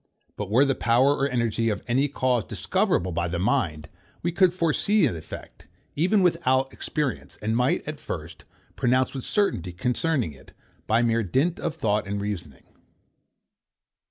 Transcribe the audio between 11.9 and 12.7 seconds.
and reasoning.